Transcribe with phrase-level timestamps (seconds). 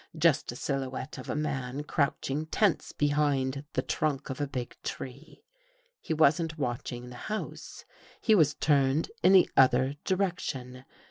[0.17, 4.75] Just a silhouette of a man crouch ing tense behind the trunk of a big
[4.81, 5.43] tree.
[5.99, 7.85] He wasn't watching the house.
[8.19, 10.85] He was turned in the other direction.